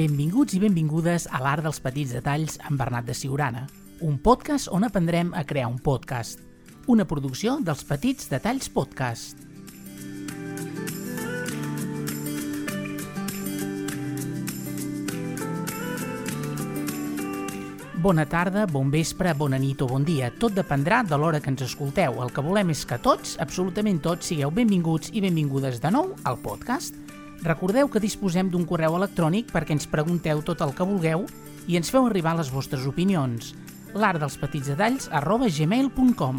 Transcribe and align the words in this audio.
Benvinguts 0.00 0.54
i 0.56 0.58
benvingudes 0.62 1.26
a 1.28 1.42
l'Art 1.44 1.66
dels 1.66 1.78
Petits 1.84 2.14
Detalls 2.16 2.54
amb 2.64 2.80
Bernat 2.80 3.04
de 3.04 3.12
Siurana, 3.12 3.66
un 4.00 4.14
podcast 4.24 4.70
on 4.72 4.86
aprendrem 4.86 5.34
a 5.36 5.42
crear 5.44 5.66
un 5.68 5.76
podcast, 5.76 6.40
una 6.88 7.04
producció 7.04 7.58
dels 7.60 7.82
Petits 7.84 8.30
Detalls 8.30 8.70
Podcast. 8.72 9.44
Bona 18.00 18.24
tarda, 18.24 18.64
bon 18.64 18.88
vespre, 18.88 19.36
bona 19.36 19.60
nit 19.60 19.84
o 19.84 19.92
bon 19.92 20.08
dia. 20.08 20.32
Tot 20.32 20.56
dependrà 20.56 21.04
de 21.04 21.20
l'hora 21.20 21.44
que 21.44 21.52
ens 21.52 21.68
escolteu. 21.68 22.22
El 22.24 22.32
que 22.32 22.48
volem 22.48 22.72
és 22.72 22.88
que 22.88 22.96
tots, 23.04 23.36
absolutament 23.36 24.00
tots, 24.00 24.32
sigueu 24.32 24.48
benvinguts 24.48 25.12
i 25.12 25.20
benvingudes 25.28 25.84
de 25.84 25.92
nou 25.92 26.14
al 26.24 26.40
podcast. 26.40 26.96
Recordeu 27.42 27.88
que 27.88 28.02
disposem 28.02 28.50
d'un 28.52 28.66
correu 28.68 28.98
electrònic 28.98 29.48
perquè 29.54 29.72
ens 29.72 29.88
pregunteu 29.88 30.42
tot 30.44 30.60
el 30.60 30.74
que 30.76 30.84
vulgueu 30.84 31.24
i 31.66 31.78
ens 31.80 31.88
feu 31.92 32.06
arribar 32.06 32.36
les 32.36 32.52
vostres 32.52 32.86
opinions. 32.86 33.54
l'art 33.90 34.20
dels 34.22 34.36
petits 34.38 34.68
detalls 34.70 35.08
arroba 35.10 35.48
gmail.com 35.50 36.36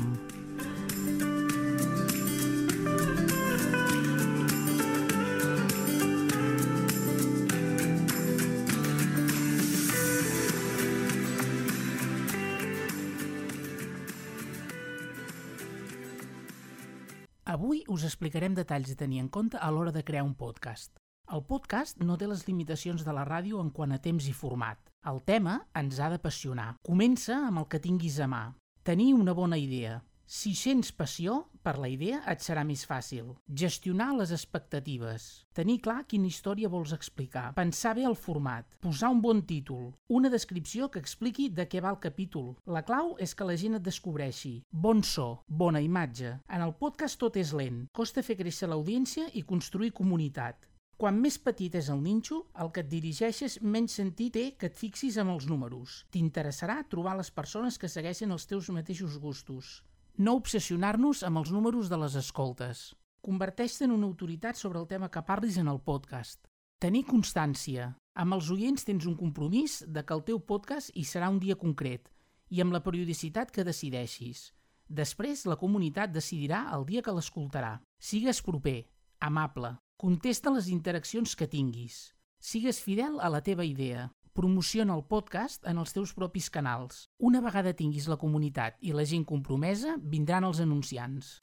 Avui 17.44 17.80
us 17.89 18.03
explicarem 18.06 18.53
detalls 18.53 18.92
a 18.94 18.95
tenir 18.95 19.17
en 19.20 19.28
compte 19.28 19.58
a 19.58 19.72
l'hora 19.73 19.92
de 19.92 20.03
crear 20.06 20.22
un 20.23 20.36
podcast. 20.38 20.92
El 21.34 21.42
podcast 21.50 21.98
no 21.98 22.14
té 22.17 22.28
les 22.30 22.44
limitacions 22.45 23.02
de 23.02 23.16
la 23.17 23.23
ràdio 23.25 23.58
en 23.64 23.72
quant 23.73 23.92
a 23.95 23.98
temps 23.98 24.28
i 24.30 24.33
format. 24.33 24.78
El 25.09 25.23
tema 25.25 25.56
ens 25.73 25.98
ha 25.98 26.11
d'apassionar. 26.14 26.75
Comença 26.86 27.39
amb 27.48 27.64
el 27.64 27.66
que 27.66 27.81
tinguis 27.81 28.20
a 28.22 28.28
mà. 28.30 28.44
Tenir 28.86 29.16
una 29.16 29.33
bona 29.33 29.58
idea. 29.58 30.03
Si 30.28 30.53
sents 30.53 30.92
passió 30.94 31.48
per 31.64 31.78
la 31.81 31.90
idea, 31.92 32.22
et 32.31 32.42
serà 32.44 32.64
més 32.67 32.84
fàcil. 32.90 33.31
Gestionar 33.64 34.09
les 34.17 34.34
expectatives. 34.36 35.28
Tenir 35.58 35.80
clar 35.86 36.00
quina 36.09 36.30
història 36.30 36.72
vols 36.72 36.94
explicar. 36.98 37.52
Pensar 37.58 37.94
bé 37.98 38.08
el 38.09 38.17
format. 38.17 38.67
Posar 38.81 39.12
un 39.16 39.22
bon 39.22 39.44
títol. 39.48 39.92
Una 40.09 40.32
descripció 40.34 40.89
que 40.92 41.04
expliqui 41.04 41.50
de 41.50 41.67
què 41.70 41.84
va 41.84 41.94
el 41.94 42.02
capítol. 42.08 42.56
La 42.66 42.86
clau 42.88 43.16
és 43.20 43.36
que 43.36 43.48
la 43.48 43.58
gent 43.59 43.78
et 43.80 43.86
descobreixi. 43.86 44.56
Bon 44.72 45.04
so, 45.04 45.30
bona 45.48 45.84
imatge. 45.86 46.38
En 46.50 46.66
el 46.66 46.76
podcast 46.82 47.22
tot 47.22 47.38
és 47.38 47.54
lent. 47.54 47.86
Costa 47.94 48.26
fer 48.26 48.39
créixer 48.42 48.70
l'audiència 48.72 49.30
i 49.34 49.45
construir 49.54 49.94
comunitat. 50.02 50.67
Quan 51.02 51.17
més 51.17 51.39
petit 51.42 51.73
és 51.80 51.88
el 51.89 52.02
ninxo, 52.06 52.36
el 52.62 52.67
que 52.73 52.84
et 52.84 52.89
dirigeixes 52.89 53.56
menys 53.76 53.95
sentit 53.98 54.36
té 54.36 54.44
que 54.62 54.67
et 54.70 54.76
fixis 54.78 55.16
amb 55.17 55.34
els 55.34 55.48
números. 55.50 55.95
T'interessarà 56.14 56.76
trobar 56.92 57.16
les 57.17 57.32
persones 57.34 57.80
que 57.82 57.89
segueixen 57.89 58.36
els 58.36 58.45
teus 58.52 58.70
mateixos 58.76 59.16
gustos. 59.23 59.80
No 60.17 60.34
obsessionar-nos 60.36 61.23
amb 61.23 61.40
els 61.40 61.52
números 61.56 61.90
de 61.90 61.98
les 61.98 62.16
escoltes. 62.20 62.92
Converteix-te 63.23 63.86
en 63.88 63.94
una 63.95 64.09
autoritat 64.09 64.58
sobre 64.59 64.80
el 64.80 64.88
tema 64.88 65.09
que 65.09 65.23
parlis 65.23 65.58
en 65.58 65.70
el 65.72 65.80
podcast. 65.80 66.48
Tenir 66.84 67.06
constància. 67.08 67.94
Amb 68.20 68.36
els 68.36 68.50
oients 68.52 68.84
tens 68.84 69.08
un 69.08 69.16
compromís 69.16 69.80
de 69.88 70.04
que 70.04 70.14
el 70.14 70.23
teu 70.28 70.42
podcast 70.44 70.92
hi 70.95 71.06
serà 71.08 71.30
un 71.32 71.39
dia 71.39 71.56
concret 71.56 72.12
i 72.50 72.59
amb 72.59 72.76
la 72.76 72.84
periodicitat 72.84 73.52
que 73.56 73.64
decideixis. 73.64 74.52
Després, 74.89 75.45
la 75.48 75.56
comunitat 75.56 76.12
decidirà 76.12 76.66
el 76.76 76.84
dia 76.86 77.02
que 77.02 77.16
l'escoltarà. 77.16 77.78
Sigues 77.98 78.42
proper, 78.44 78.82
amable, 79.22 79.78
contesta 79.95 80.52
les 80.52 80.67
interaccions 80.67 81.38
que 81.39 81.48
tinguis. 81.48 82.10
Sigues 82.42 82.82
fidel 82.83 83.21
a 83.21 83.30
la 83.32 83.39
teva 83.42 83.64
idea 83.64 84.10
promociona 84.33 84.95
el 84.95 85.03
podcast 85.03 85.65
en 85.67 85.80
els 85.81 85.93
teus 85.95 86.14
propis 86.17 86.49
canals. 86.49 87.08
Una 87.19 87.42
vegada 87.43 87.73
tinguis 87.77 88.08
la 88.11 88.17
comunitat 88.21 88.77
i 88.81 88.95
la 88.95 89.05
gent 89.05 89.25
compromesa, 89.27 89.97
vindran 89.99 90.47
els 90.47 90.61
anunciants. 90.64 91.39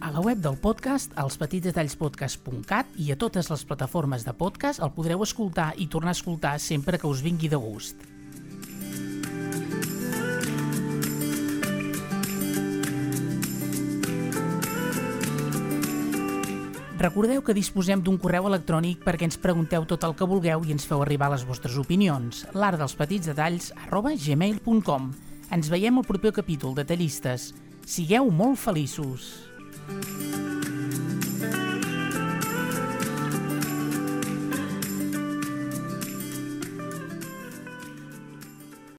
A 0.00 0.10
la 0.12 0.20
web 0.20 0.38
del 0.44 0.58
podcast, 0.60 1.16
als 1.16 1.40
petitsdetallspodcast.cat 1.40 2.98
i 3.00 3.12
a 3.12 3.16
totes 3.16 3.48
les 3.48 3.64
plataformes 3.64 4.28
de 4.28 4.36
podcast 4.36 4.84
el 4.84 4.92
podreu 4.92 5.24
escoltar 5.24 5.72
i 5.80 5.88
tornar 5.88 6.12
a 6.12 6.20
escoltar 6.20 6.58
sempre 6.60 7.00
que 7.00 7.08
us 7.08 7.24
vingui 7.24 7.48
de 7.48 7.56
gust. 7.56 8.11
Recordeu 17.02 17.40
que 17.42 17.54
disposem 17.56 17.98
d'un 17.98 18.14
correu 18.14 18.44
electrònic 18.46 19.00
perquè 19.02 19.26
ens 19.26 19.38
pregunteu 19.42 19.82
tot 19.90 20.04
el 20.06 20.14
que 20.14 20.28
vulgueu 20.30 20.62
i 20.62 20.70
ens 20.70 20.86
feu 20.86 21.02
arribar 21.02 21.32
les 21.32 21.42
vostres 21.48 21.74
opinions. 21.82 22.44
l'art 22.54 22.78
dels 22.78 22.94
petits 22.94 23.26
detalls 23.26 23.72
arroba 23.88 24.14
gmail.com 24.14 25.10
Ens 25.50 25.68
veiem 25.68 25.98
al 25.98 26.06
proper 26.06 26.32
capítol, 26.32 26.78
detallistes. 26.78 27.50
Sigueu 27.84 28.30
molt 28.30 28.58
feliços! 28.62 29.50
Thank 29.88 30.36
you 30.36 30.51